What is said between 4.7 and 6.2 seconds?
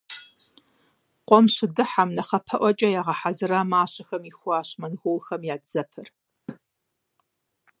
монголхэм я дзэпэр.